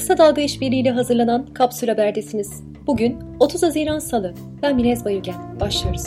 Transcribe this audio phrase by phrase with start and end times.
[0.00, 2.62] Kısa Dalga işbirliğiyle hazırlanan Kapsül Haber'desiniz.
[2.86, 4.34] Bugün 30 Haziran Salı.
[4.62, 5.60] Ben Minez Bayülgen.
[5.60, 6.04] Başlıyoruz.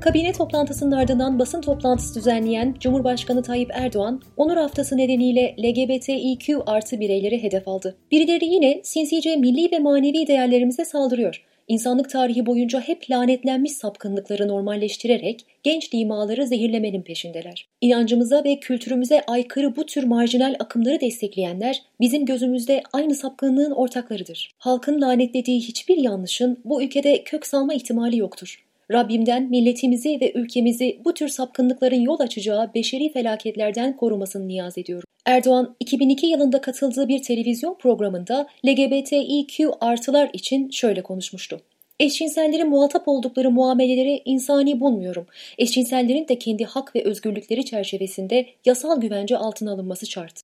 [0.00, 7.42] Kabine toplantısının ardından basın toplantısı düzenleyen Cumhurbaşkanı Tayyip Erdoğan, onur haftası nedeniyle LGBTİQ artı bireyleri
[7.42, 7.96] hedef aldı.
[8.10, 11.44] Birileri yine sinsice milli ve manevi değerlerimize saldırıyor.
[11.68, 17.68] İnsanlık tarihi boyunca hep lanetlenmiş sapkınlıkları normalleştirerek genç dimaları zehirlemenin peşindeler.
[17.80, 24.50] İnancımıza ve kültürümüze aykırı bu tür marjinal akımları destekleyenler bizim gözümüzde aynı sapkınlığın ortaklarıdır.
[24.58, 28.64] Halkın lanetlediği hiçbir yanlışın bu ülkede kök salma ihtimali yoktur.
[28.92, 35.08] Rabbimden milletimizi ve ülkemizi bu tür sapkınlıkların yol açacağı beşeri felaketlerden korumasını niyaz ediyorum.
[35.28, 41.60] Erdoğan 2002 yılında katıldığı bir televizyon programında LGBTİQ artılar için şöyle konuşmuştu.
[42.00, 45.26] Eşcinsellerin muhatap oldukları muameleleri insani bulmuyorum.
[45.58, 50.40] Eşcinsellerin de kendi hak ve özgürlükleri çerçevesinde yasal güvence altına alınması şart.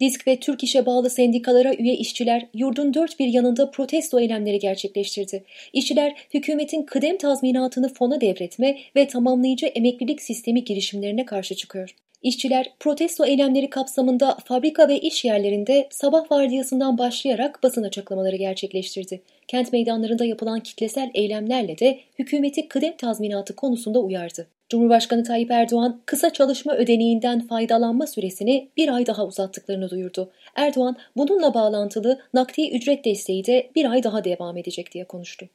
[0.00, 5.44] Disk ve Türk İş'e bağlı sendikalara üye işçiler yurdun dört bir yanında protesto eylemleri gerçekleştirdi.
[5.72, 11.94] İşçiler hükümetin kıdem tazminatını fona devretme ve tamamlayıcı emeklilik sistemi girişimlerine karşı çıkıyor.
[12.22, 19.20] İşçiler protesto eylemleri kapsamında fabrika ve iş yerlerinde sabah vardiyasından başlayarak basın açıklamaları gerçekleştirdi.
[19.48, 24.46] Kent meydanlarında yapılan kitlesel eylemlerle de hükümeti kıdem tazminatı konusunda uyardı.
[24.68, 30.30] Cumhurbaşkanı Tayyip Erdoğan kısa çalışma ödeneğinden faydalanma süresini bir ay daha uzattıklarını duyurdu.
[30.56, 35.48] Erdoğan bununla bağlantılı nakdi ücret desteği de bir ay daha devam edecek diye konuştu.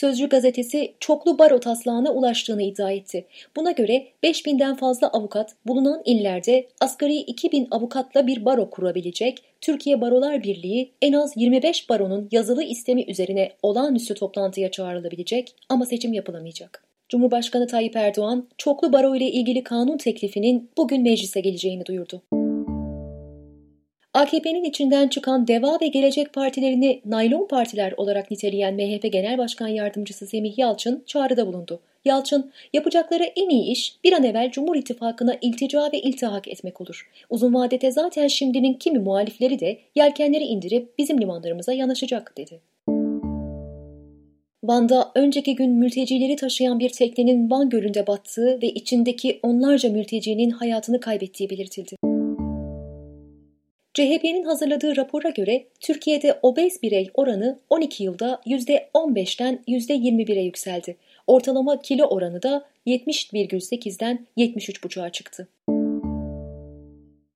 [0.00, 3.26] Sözcü gazetesi çoklu baro taslağına ulaştığını iddia etti.
[3.56, 10.42] Buna göre 5000'den fazla avukat bulunan illerde asgari 2000 avukatla bir baro kurabilecek, Türkiye Barolar
[10.42, 16.84] Birliği en az 25 baronun yazılı istemi üzerine olağanüstü toplantıya çağrılabilecek ama seçim yapılamayacak.
[17.08, 22.22] Cumhurbaşkanı Tayyip Erdoğan, çoklu baro ile ilgili kanun teklifinin bugün meclise geleceğini duyurdu.
[24.14, 30.26] AKP'nin içinden çıkan Deva ve Gelecek partilerini naylon partiler olarak niteleyen MHP Genel Başkan Yardımcısı
[30.26, 31.80] Semih Yalçın çağrıda bulundu.
[32.04, 37.10] Yalçın, yapacakları en iyi iş bir an evvel Cumhur İttifakı'na iltica ve iltihak etmek olur.
[37.30, 42.60] Uzun vadede zaten şimdinin kimi muhalifleri de yelkenleri indirip bizim limanlarımıza yanaşacak dedi.
[44.64, 51.00] Van'da önceki gün mültecileri taşıyan bir teknenin Van Gölü'nde battığı ve içindeki onlarca mültecinin hayatını
[51.00, 52.09] kaybettiği belirtildi.
[53.94, 60.96] CHP'nin hazırladığı rapora göre Türkiye'de obez birey oranı 12 yılda %15'ten %21'e yükseldi.
[61.26, 65.48] Ortalama kilo oranı da 70,8'den 73,5'a çıktı.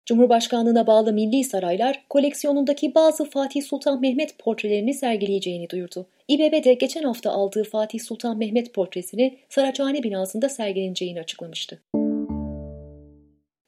[0.07, 6.07] Cumhurbaşkanlığına bağlı Milli Saraylar koleksiyonundaki bazı Fatih Sultan Mehmet portrelerini sergileyeceğini duyurdu.
[6.29, 11.81] İBB de geçen hafta aldığı Fatih Sultan Mehmet portresini Saraçhane binasında sergileneceğini açıklamıştı.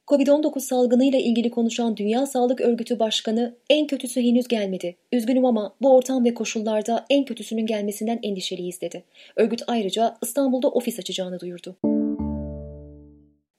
[0.06, 4.96] Covid-19 salgınıyla ilgili konuşan Dünya Sağlık Örgütü Başkanı en kötüsü henüz gelmedi.
[5.12, 9.04] Üzgünüm ama bu ortam ve koşullarda en kötüsünün gelmesinden endişeliyiz dedi.
[9.36, 11.76] Örgüt ayrıca İstanbul'da ofis açacağını duyurdu.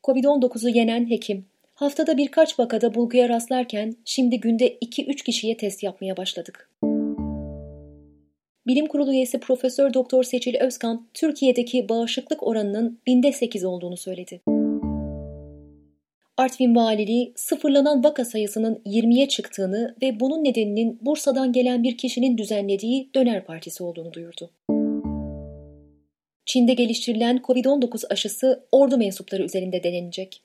[0.03, 6.69] Covid-19'u yenen hekim Haftada birkaç vakada bulguya rastlarken şimdi günde 2-3 kişiye test yapmaya başladık.
[8.67, 14.41] Bilim Kurulu üyesi Profesör Doktor Seçil Özkan, Türkiye'deki bağışıklık oranının binde 8 olduğunu söyledi.
[16.37, 23.09] Artvin Valiliği sıfırlanan vaka sayısının 20'ye çıktığını ve bunun nedeninin Bursa'dan gelen bir kişinin düzenlediği
[23.15, 24.49] döner partisi olduğunu duyurdu.
[26.45, 30.41] Çin'de geliştirilen COVID-19 aşısı ordu mensupları üzerinde denenecek.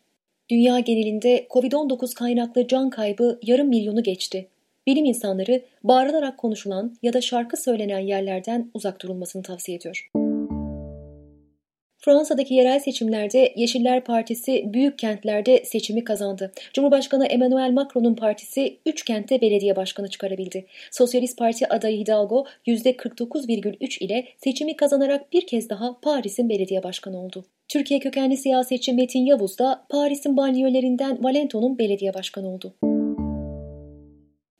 [0.50, 4.48] Dünya genelinde COVID-19 kaynaklı can kaybı yarım milyonu geçti.
[4.86, 10.21] Bilim insanları bağırılarak konuşulan ya da şarkı söylenen yerlerden uzak durulmasını tavsiye ediyor.
[12.04, 16.52] Fransa'daki yerel seçimlerde Yeşiller Partisi büyük kentlerde seçimi kazandı.
[16.74, 20.66] Cumhurbaşkanı Emmanuel Macron'un partisi 3 kentte belediye başkanı çıkarabildi.
[20.90, 27.44] Sosyalist Parti adayı Hidalgo %49,3 ile seçimi kazanarak bir kez daha Paris'in belediye başkanı oldu.
[27.68, 32.74] Türkiye kökenli siyasetçi Metin Yavuz da Paris'in banliyölerinden Valento'nun belediye başkanı oldu.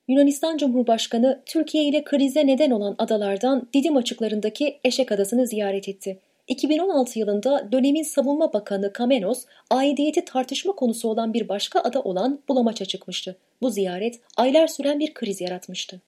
[0.09, 6.19] Yunanistan Cumhurbaşkanı Türkiye ile krize neden olan adalardan Didim açıklarındaki Eşek Adası'nı ziyaret etti.
[6.49, 12.85] 2016 yılında dönemin savunma bakanı Kamenos, aidiyeti tartışma konusu olan bir başka ada olan Bulamaç'a
[12.85, 13.37] çıkmıştı.
[13.63, 16.01] Bu ziyaret aylar süren bir kriz yaratmıştı.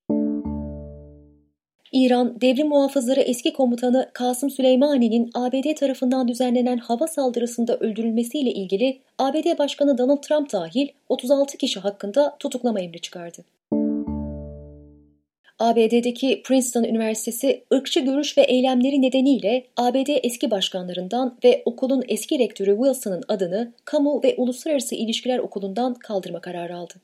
[1.92, 9.58] İran, devrim muhafızları eski komutanı Kasım Süleymani'nin ABD tarafından düzenlenen hava saldırısında öldürülmesiyle ilgili ABD
[9.58, 13.44] Başkanı Donald Trump dahil 36 kişi hakkında tutuklama emri çıkardı.
[15.64, 22.76] ABD'deki Princeton Üniversitesi ırkçı görüş ve eylemleri nedeniyle ABD eski başkanlarından ve okulun eski rektörü
[22.76, 26.94] Wilson'ın adını Kamu ve Uluslararası İlişkiler Okulu'ndan kaldırma kararı aldı.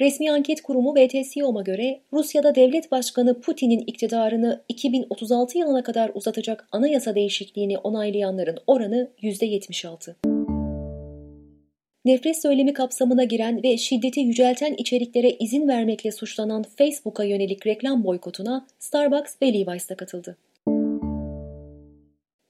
[0.00, 7.14] Resmi anket kurumu VTSİOM'a göre Rusya'da devlet başkanı Putin'in iktidarını 2036 yılına kadar uzatacak anayasa
[7.14, 10.37] değişikliğini onaylayanların oranı %76.
[12.08, 18.66] Nefret söylemi kapsamına giren ve şiddeti yücelten içeriklere izin vermekle suçlanan Facebook'a yönelik reklam boykotuna
[18.78, 20.36] Starbucks ve Levi's de katıldı.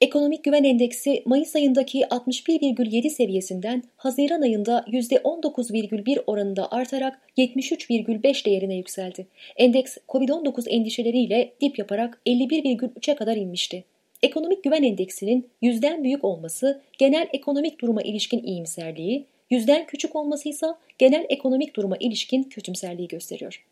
[0.01, 9.27] Ekonomik Güven Endeksi Mayıs ayındaki 61,7 seviyesinden Haziran ayında %19,1 oranında artarak 73,5 değerine yükseldi.
[9.57, 13.85] Endeks COVID-19 endişeleriyle dip yaparak 51,3'e kadar inmişti.
[14.23, 20.67] Ekonomik Güven Endeksinin yüzden büyük olması genel ekonomik duruma ilişkin iyimserliği, yüzden küçük olması ise
[20.99, 23.65] genel ekonomik duruma ilişkin kötümserliği gösteriyor.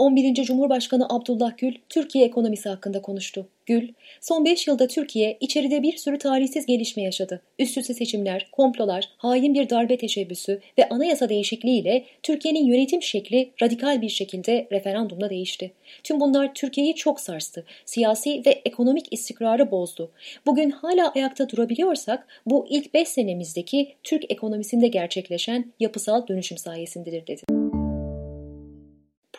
[0.00, 0.34] 11.
[0.44, 3.46] Cumhurbaşkanı Abdullah Gül, Türkiye ekonomisi hakkında konuştu.
[3.66, 3.88] Gül,
[4.20, 7.42] son 5 yılda Türkiye içeride bir sürü tarihsiz gelişme yaşadı.
[7.58, 14.02] Üst üste seçimler, komplolar, hain bir darbe teşebbüsü ve anayasa değişikliğiyle Türkiye'nin yönetim şekli radikal
[14.02, 15.72] bir şekilde referandumla değişti.
[16.04, 17.64] Tüm bunlar Türkiye'yi çok sarstı.
[17.84, 20.10] Siyasi ve ekonomik istikrarı bozdu.
[20.46, 27.59] Bugün hala ayakta durabiliyorsak bu ilk 5 senemizdeki Türk ekonomisinde gerçekleşen yapısal dönüşüm sayesindedir dedi.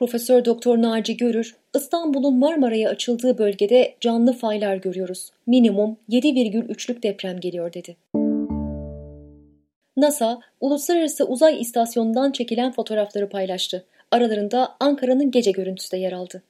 [0.01, 5.29] Profesör Doktor Naci Görür, İstanbul'un Marmara'ya açıldığı bölgede canlı faylar görüyoruz.
[5.47, 7.97] Minimum 7,3'lük deprem geliyor dedi.
[9.97, 13.85] NASA, Uluslararası Uzay İstasyonu'ndan çekilen fotoğrafları paylaştı.
[14.11, 16.43] Aralarında Ankara'nın gece görüntüsü de yer aldı.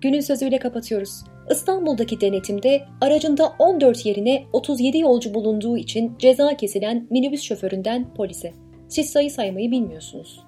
[0.00, 1.24] Günün sözüyle kapatıyoruz.
[1.50, 8.52] İstanbul'daki denetimde aracında 14 yerine 37 yolcu bulunduğu için ceza kesilen minibüs şoföründen polise.
[8.88, 10.47] Siz sayı saymayı bilmiyorsunuz.